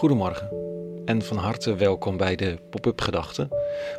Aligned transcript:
Goedemorgen 0.00 0.50
en 1.04 1.22
van 1.22 1.36
harte 1.36 1.74
welkom 1.74 2.16
bij 2.16 2.36
de 2.36 2.58
Pop-up 2.70 3.00
Gedachten, 3.00 3.48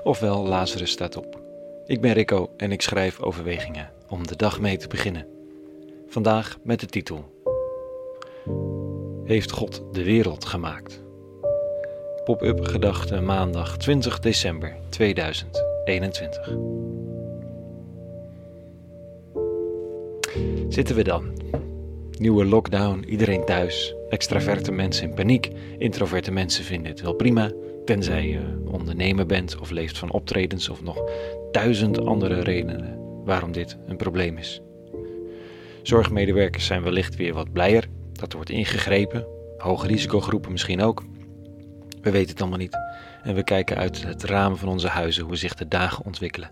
ofwel 0.03 0.43
Lazarus 0.43 0.91
staat 0.91 1.17
op. 1.17 1.39
Ik 1.85 2.01
ben 2.01 2.13
Rico 2.13 2.49
en 2.57 2.71
ik 2.71 2.81
schrijf 2.81 3.19
overwegingen 3.19 3.89
om 4.09 4.27
de 4.27 4.35
dag 4.35 4.59
mee 4.59 4.77
te 4.77 4.87
beginnen. 4.87 5.27
Vandaag 6.07 6.57
met 6.63 6.79
de 6.79 6.85
titel 6.85 7.25
Heeft 9.23 9.51
God 9.51 9.83
de 9.91 10.03
wereld 10.03 10.45
gemaakt? 10.45 11.01
Pop-up 12.23 12.65
Gedachten 12.65 13.25
maandag 13.25 13.77
20 13.77 14.19
december 14.19 14.75
2021. 14.89 16.49
Zitten 20.69 20.95
we 20.95 21.03
dan? 21.03 21.33
Nieuwe 22.17 22.45
lockdown, 22.45 23.03
iedereen 23.07 23.45
thuis. 23.45 23.95
Extraverte 24.11 24.71
mensen 24.71 25.09
in 25.09 25.13
paniek. 25.13 25.51
Introverte 25.77 26.31
mensen 26.31 26.63
vinden 26.63 26.91
het 26.91 27.01
wel 27.01 27.13
prima. 27.13 27.51
Tenzij 27.85 28.27
je 28.27 28.63
ondernemer 28.65 29.25
bent 29.25 29.57
of 29.59 29.69
leeft 29.69 29.97
van 29.97 30.11
optredens 30.11 30.69
of 30.69 30.81
nog 30.81 31.03
duizend 31.51 32.05
andere 32.05 32.41
redenen 32.41 32.99
waarom 33.25 33.51
dit 33.51 33.77
een 33.87 33.97
probleem 33.97 34.37
is. 34.37 34.61
Zorgmedewerkers 35.81 36.65
zijn 36.65 36.83
wellicht 36.83 37.15
weer 37.15 37.33
wat 37.33 37.51
blijer 37.51 37.87
dat 38.11 38.33
wordt 38.33 38.49
ingegrepen. 38.49 39.25
Hoge 39.57 39.87
risicogroepen 39.87 40.51
misschien 40.51 40.81
ook. 40.81 41.03
We 42.01 42.11
weten 42.11 42.29
het 42.29 42.41
allemaal 42.41 42.59
niet. 42.59 42.77
En 43.23 43.35
we 43.35 43.43
kijken 43.43 43.77
uit 43.77 44.03
het 44.03 44.23
raam 44.23 44.55
van 44.55 44.69
onze 44.69 44.87
huizen 44.87 45.23
hoe 45.23 45.35
zich 45.35 45.53
de 45.53 45.67
dagen 45.67 46.05
ontwikkelen. 46.05 46.51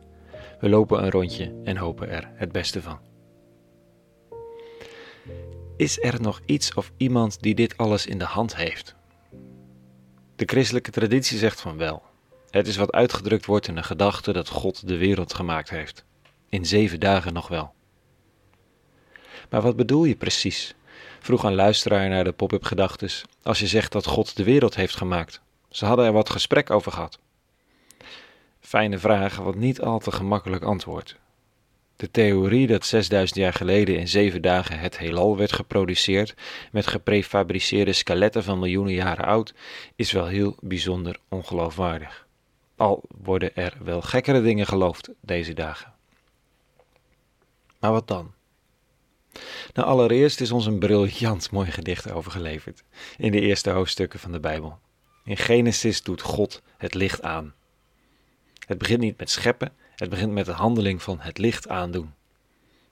We 0.59 0.70
lopen 0.70 1.03
een 1.03 1.12
rondje 1.12 1.53
en 1.64 1.78
hopen 1.78 2.09
er 2.09 2.30
het 2.36 2.52
beste 2.52 2.81
van. 2.81 3.00
Is 5.80 6.02
er 6.02 6.22
nog 6.22 6.42
iets 6.46 6.74
of 6.74 6.92
iemand 6.98 7.42
die 7.42 7.56
dit 7.56 7.78
alles 7.78 8.06
in 8.06 8.17
de 8.17 8.26
hand 8.26 8.56
heeft? 8.56 8.95
De 10.36 10.45
christelijke 10.45 10.92
traditie 10.92 11.38
zegt 11.38 11.62
van 11.62 11.78
wel. 11.78 12.03
Het 12.50 12.67
is 12.67 12.76
wat 12.76 12.92
uitgedrukt 12.92 13.45
wordt 13.45 13.67
in 13.67 13.76
de 13.76 13.84
gedachte 13.84 14.34
dat 14.34 14.50
God 14.50 14.88
de 14.88 14.98
wereld 14.98 15.34
gemaakt 15.34 15.70
heeft. 15.70 16.06
In 16.50 16.66
zeven 16.66 17.00
dagen 17.00 17.34
nog 17.34 17.48
wel. 17.48 17.73
Maar 19.50 19.62
wat 19.62 19.76
bedoel 19.76 20.03
je 20.03 20.16
precies? 20.16 20.76
Vroeg 21.20 21.44
een 21.44 21.56
luisteraar 21.56 22.09
naar 22.09 22.23
de 22.23 22.31
pop-up 22.31 22.64
gedachtes 22.64 23.25
als 23.44 23.59
je 23.59 23.68
zegt 23.68 23.92
dat 23.92 24.06
God 24.06 24.36
de 24.36 24.44
wereld 24.44 24.75
heeft 24.75 24.96
gemaakt. 24.96 25.42
Ze 25.70 25.86
hadden 25.86 26.06
er 26.06 26.14
wat 26.14 26.30
gesprek 26.30 26.70
over 26.70 26.92
gehad. 26.92 27.20
Fijne 28.59 28.98
vraag, 28.98 29.36
wat 29.36 29.56
niet 29.56 29.81
al 29.81 30.00
te 30.00 30.12
gemakkelijk 30.12 30.64
antwoord. 30.64 31.20
De 32.00 32.11
theorie 32.11 32.67
dat 32.67 32.86
6000 32.86 33.39
jaar 33.39 33.53
geleden 33.53 34.00
in 34.00 34.08
zeven 34.08 34.42
dagen 34.42 34.80
het 34.80 34.97
heelal 34.97 35.38
werd 35.38 35.52
geproduceerd 35.52 36.33
met 36.72 36.88
geprefabriceerde 36.88 37.94
skeletten 37.94 38.44
van 38.44 38.59
miljoenen 38.59 38.94
jaren 38.94 39.25
oud 39.25 39.53
is 39.95 40.11
wel 40.11 40.25
heel 40.25 40.56
bijzonder 40.59 41.19
ongeloofwaardig. 41.30 42.28
Al 42.75 43.03
worden 43.22 43.56
er 43.56 43.78
wel 43.83 44.02
gekkere 44.02 44.41
dingen 44.41 44.66
geloofd 44.66 45.09
deze 45.22 45.53
dagen. 45.53 45.94
Maar 47.80 47.91
wat 47.91 48.08
dan? 48.08 48.34
Nou, 49.73 49.88
allereerst 49.88 50.41
is 50.41 50.52
ons 50.52 50.66
een 50.66 50.80
briljant 50.80 51.52
mooi 51.52 51.72
gedicht 51.72 52.11
overgeleverd 52.11 52.84
in 53.17 53.31
de 53.31 53.41
eerste 53.41 53.69
hoofdstukken 53.69 54.19
van 54.19 54.31
de 54.31 54.39
Bijbel. 54.39 54.80
In 55.23 55.38
Genesis 55.38 56.03
doet 56.03 56.22
God 56.22 56.61
het 56.78 56.94
licht 56.94 57.22
aan. 57.22 57.53
Het 58.66 58.78
begint 58.78 59.00
niet 59.00 59.17
met 59.17 59.30
scheppen, 59.30 59.73
het 60.00 60.09
begint 60.09 60.31
met 60.31 60.45
de 60.45 60.52
handeling 60.52 61.02
van 61.02 61.19
het 61.19 61.38
licht 61.38 61.67
aandoen. 61.67 62.14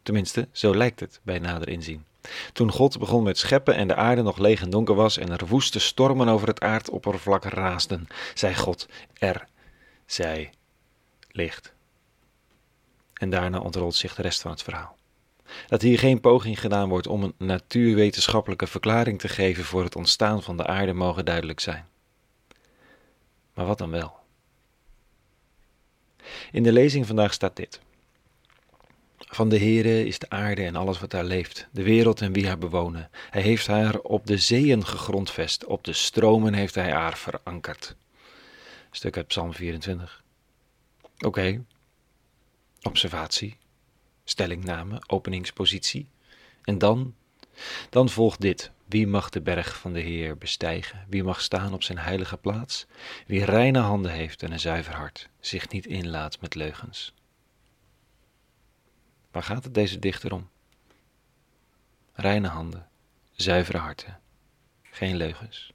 Tenminste, 0.03 0.47
zo 0.51 0.75
lijkt 0.75 0.99
het 0.99 1.19
bij 1.23 1.39
nader 1.39 1.69
inzien. 1.69 2.05
Toen 2.53 2.71
God 2.71 2.99
begon 2.99 3.23
met 3.23 3.37
scheppen 3.37 3.75
en 3.75 3.87
de 3.87 3.95
aarde 3.95 4.21
nog 4.21 4.37
leeg 4.37 4.61
en 4.61 4.69
donker 4.69 4.95
was 4.95 5.17
en 5.17 5.31
er 5.31 5.47
woeste 5.47 5.79
stormen 5.79 6.27
over 6.27 6.47
het 6.47 6.61
aardoppervlak 6.61 7.43
raasden, 7.43 8.07
zei 8.33 8.55
God: 8.55 8.87
Er 9.13 9.47
zij 10.05 10.53
licht. 11.31 11.73
En 13.13 13.29
daarna 13.29 13.59
ontrolt 13.59 13.95
zich 13.95 14.15
de 14.15 14.21
rest 14.21 14.41
van 14.41 14.51
het 14.51 14.63
verhaal. 14.63 14.97
Dat 15.67 15.81
hier 15.81 15.99
geen 15.99 16.21
poging 16.21 16.59
gedaan 16.59 16.89
wordt 16.89 17.07
om 17.07 17.23
een 17.23 17.33
natuurwetenschappelijke 17.37 18.67
verklaring 18.67 19.19
te 19.19 19.27
geven 19.27 19.63
voor 19.63 19.83
het 19.83 19.95
ontstaan 19.95 20.43
van 20.43 20.57
de 20.57 20.65
aarde 20.65 20.93
mogen 20.93 21.25
duidelijk 21.25 21.59
zijn. 21.59 21.87
Maar 23.53 23.65
wat 23.65 23.77
dan 23.77 23.91
wel? 23.91 24.15
In 26.51 26.63
de 26.63 26.71
lezing 26.71 27.05
vandaag 27.05 27.33
staat 27.33 27.55
dit. 27.55 27.79
Van 29.17 29.49
de 29.49 29.57
Heere 29.57 30.05
is 30.05 30.19
de 30.19 30.29
aarde 30.29 30.65
en 30.65 30.75
alles 30.75 30.99
wat 30.99 31.11
daar 31.11 31.23
leeft, 31.23 31.67
de 31.71 31.83
wereld 31.83 32.21
en 32.21 32.33
wie 32.33 32.47
haar 32.47 32.57
bewonen. 32.57 33.09
Hij 33.29 33.41
heeft 33.41 33.67
haar 33.67 33.99
op 33.99 34.27
de 34.27 34.37
zeeën 34.37 34.85
gegrondvest, 34.85 35.65
op 35.65 35.83
de 35.83 35.93
stromen 35.93 36.53
heeft 36.53 36.75
hij 36.75 36.91
haar 36.91 37.17
verankerd. 37.17 37.95
Stuk 38.91 39.17
uit 39.17 39.27
Psalm 39.27 39.53
24. 39.53 40.23
Oké. 41.25 41.63
Observatie, 42.81 43.57
stellingname, 44.23 45.01
openingspositie. 45.07 46.07
En 46.63 46.77
dan, 46.77 47.15
dan 47.89 48.09
volgt 48.09 48.41
dit. 48.41 48.71
Wie 48.85 49.07
mag 49.07 49.29
de 49.29 49.41
berg 49.41 49.77
van 49.77 49.93
de 49.93 49.99
Heer 49.99 50.37
bestijgen? 50.37 51.05
Wie 51.09 51.23
mag 51.23 51.41
staan 51.41 51.73
op 51.73 51.83
zijn 51.83 51.97
heilige 51.97 52.37
plaats? 52.37 52.85
Wie 53.25 53.45
reine 53.45 53.79
handen 53.79 54.11
heeft 54.11 54.43
en 54.43 54.51
een 54.51 54.59
zuiver 54.59 54.95
hart, 54.95 55.29
zich 55.39 55.69
niet 55.69 55.85
inlaat 55.85 56.41
met 56.41 56.55
leugens. 56.55 57.13
Waar 59.31 59.43
gaat 59.43 59.63
het 59.63 59.73
deze 59.73 59.99
dichter 59.99 60.33
om? 60.33 60.49
Reine 62.13 62.47
handen, 62.47 62.87
zuivere 63.31 63.77
harten, 63.77 64.19
geen 64.81 65.15
leugens. 65.15 65.73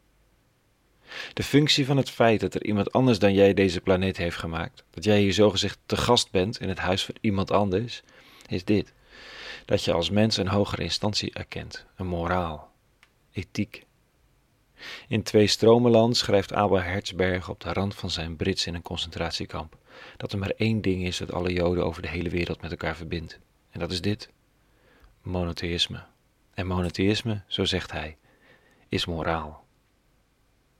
De 1.32 1.43
functie 1.43 1.87
van 1.87 1.97
het 1.97 2.10
feit 2.10 2.41
dat 2.41 2.54
er 2.54 2.64
iemand 2.64 2.93
anders 2.93 3.19
dan 3.19 3.34
jij 3.34 3.54
deze 3.54 3.81
planeet 3.81 4.16
heeft 4.16 4.37
gemaakt, 4.37 4.84
dat 4.91 5.04
jij 5.04 5.20
hier 5.20 5.32
zogezegd 5.32 5.78
te 5.87 5.97
gast 5.97 6.31
bent 6.31 6.60
in 6.60 6.69
het 6.69 6.78
huis 6.78 7.04
van 7.04 7.14
iemand 7.20 7.50
anders, 7.50 8.03
is 8.49 8.64
dit: 8.64 8.93
dat 9.64 9.84
je 9.84 9.92
als 9.92 10.10
mens 10.10 10.36
een 10.36 10.48
hogere 10.48 10.82
instantie 10.82 11.32
erkent, 11.32 11.86
een 11.96 12.06
moraal, 12.06 12.72
ethiek. 13.32 13.86
In 15.08 15.22
Twee 15.22 15.46
Stromenland 15.46 16.16
schrijft 16.16 16.52
Abel 16.52 16.82
Herzberg 16.82 17.48
op 17.48 17.60
de 17.60 17.72
rand 17.72 17.94
van 17.94 18.10
zijn 18.10 18.36
Brits 18.36 18.66
in 18.66 18.74
een 18.74 18.82
concentratiekamp 18.82 19.76
dat 20.16 20.32
er 20.32 20.38
maar 20.38 20.52
één 20.56 20.80
ding 20.80 21.04
is 21.04 21.16
dat 21.16 21.32
alle 21.32 21.52
Joden 21.52 21.84
over 21.84 22.02
de 22.02 22.08
hele 22.08 22.28
wereld 22.28 22.60
met 22.60 22.70
elkaar 22.70 22.96
verbindt. 22.96 23.38
En 23.70 23.80
dat 23.80 23.92
is 23.92 24.00
dit: 24.00 24.30
monotheïsme. 25.22 26.04
En 26.54 26.66
monotheïsme, 26.66 27.42
zo 27.46 27.64
zegt 27.64 27.92
hij, 27.92 28.16
is 28.88 29.06
moraal. 29.06 29.64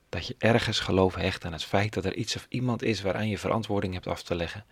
Dat 0.09 0.27
je 0.27 0.35
ergens 0.39 0.81
geloof 0.81 1.15
hecht 1.15 1.45
aan 1.45 1.53
het 1.53 1.65
feit 1.65 1.93
dat 1.93 2.05
er 2.05 2.15
iets 2.15 2.37
of 2.37 2.47
iemand 2.49 2.83
is 2.83 3.03
waaraan 3.03 3.29
je 3.29 3.39
verantwoording 3.39 3.95
hebt 3.95 4.07
af 4.07 4.23
te 4.23 4.35
leggen. 4.35 4.65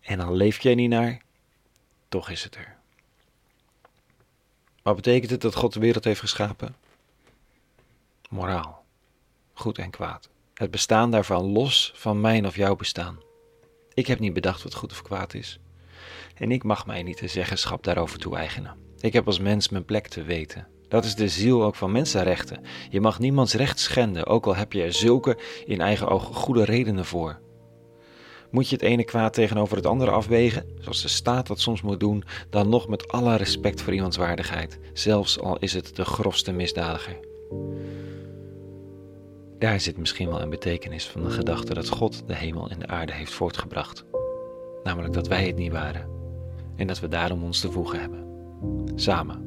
En 0.00 0.20
al 0.20 0.34
leef 0.34 0.62
jij 0.62 0.74
niet 0.74 0.90
naar, 0.90 1.22
toch 2.08 2.30
is 2.30 2.44
het 2.44 2.54
er. 2.54 2.77
Wat 4.82 4.96
betekent 4.96 5.30
het 5.30 5.40
dat 5.40 5.54
God 5.54 5.72
de 5.72 5.80
wereld 5.80 6.04
heeft 6.04 6.20
geschapen? 6.20 6.74
moraal, 8.28 8.84
goed 9.52 9.78
en 9.78 9.90
kwaad. 9.90 10.28
Het 10.54 10.70
bestaan 10.70 11.10
daarvan 11.10 11.44
los 11.44 11.92
van 11.94 12.20
mijn 12.20 12.46
of 12.46 12.56
jouw 12.56 12.76
bestaan. 12.76 13.18
Ik 13.94 14.06
heb 14.06 14.18
niet 14.18 14.32
bedacht 14.32 14.62
wat 14.62 14.74
goed 14.74 14.90
of 14.90 15.02
kwaad 15.02 15.34
is. 15.34 15.58
En 16.34 16.50
ik 16.50 16.64
mag 16.64 16.86
mij 16.86 17.02
niet 17.02 17.18
de 17.18 17.28
zeggenschap 17.28 17.84
daarover 17.84 18.18
toe-eigenen. 18.18 18.76
Ik 19.00 19.12
heb 19.12 19.26
als 19.26 19.38
mens 19.38 19.68
mijn 19.68 19.84
plek 19.84 20.08
te 20.08 20.22
weten. 20.22 20.66
Dat 20.88 21.04
is 21.04 21.14
de 21.14 21.28
ziel 21.28 21.64
ook 21.64 21.74
van 21.74 21.92
mensenrechten. 21.92 22.64
Je 22.90 23.00
mag 23.00 23.18
niemands 23.18 23.54
recht 23.54 23.80
schenden, 23.80 24.26
ook 24.26 24.46
al 24.46 24.56
heb 24.56 24.72
je 24.72 24.82
er 24.82 24.92
zulke 24.92 25.38
in 25.66 25.80
eigen 25.80 26.08
ogen 26.08 26.34
goede 26.34 26.64
redenen 26.64 27.04
voor. 27.04 27.40
Moet 28.50 28.68
je 28.68 28.74
het 28.74 28.84
ene 28.84 29.04
kwaad 29.04 29.32
tegenover 29.32 29.76
het 29.76 29.86
andere 29.86 30.10
afwegen, 30.10 30.64
zoals 30.78 31.02
de 31.02 31.08
staat 31.08 31.46
dat 31.46 31.60
soms 31.60 31.82
moet 31.82 32.00
doen, 32.00 32.24
dan 32.50 32.68
nog 32.68 32.88
met 32.88 33.08
alle 33.08 33.36
respect 33.36 33.82
voor 33.82 33.94
iemands 33.94 34.16
waardigheid, 34.16 34.78
zelfs 34.92 35.40
al 35.40 35.58
is 35.58 35.72
het 35.72 35.96
de 35.96 36.04
grofste 36.04 36.52
misdadiger. 36.52 37.16
Daar 39.58 39.80
zit 39.80 39.96
misschien 39.96 40.28
wel 40.28 40.40
een 40.40 40.50
betekenis 40.50 41.06
van 41.06 41.22
de 41.22 41.30
gedachte 41.30 41.74
dat 41.74 41.88
God 41.88 42.22
de 42.26 42.34
hemel 42.34 42.70
en 42.70 42.78
de 42.78 42.86
aarde 42.86 43.12
heeft 43.12 43.32
voortgebracht. 43.32 44.04
Namelijk 44.82 45.14
dat 45.14 45.28
wij 45.28 45.46
het 45.46 45.56
niet 45.56 45.72
waren 45.72 46.08
en 46.76 46.86
dat 46.86 47.00
we 47.00 47.08
daarom 47.08 47.44
ons 47.44 47.60
te 47.60 47.70
voegen 47.70 48.00
hebben. 48.00 48.26
Samen. 48.94 49.46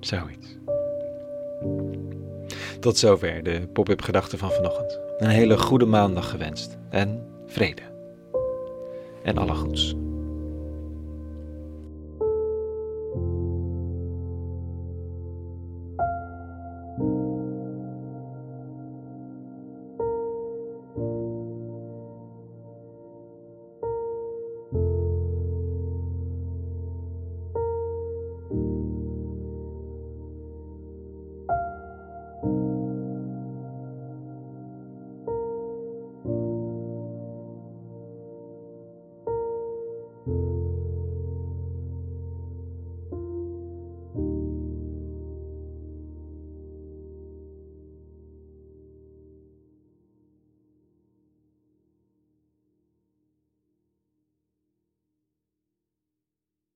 Zoiets. 0.00 0.58
Tot 2.80 2.98
zover 2.98 3.42
de 3.42 3.68
pop-up 3.72 4.02
gedachten 4.02 4.38
van 4.38 4.50
vanochtend. 4.50 5.00
Een 5.18 5.28
hele 5.28 5.58
goede 5.58 5.86
maandag 5.86 6.30
gewenst 6.30 6.78
en 6.90 7.33
vrede. 7.54 7.82
En 9.22 9.38
alle 9.38 9.54
goeds. 9.54 10.03